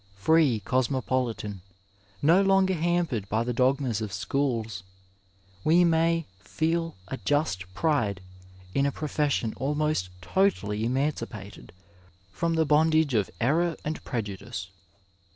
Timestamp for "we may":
5.63-6.25